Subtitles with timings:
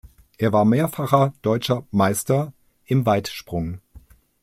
[0.39, 2.53] Er war mehrfacher deutscher Meister
[2.85, 3.81] im Weitsprung.